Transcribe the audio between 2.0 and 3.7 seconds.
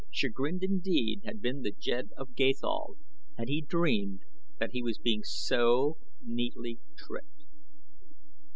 of Gathol had he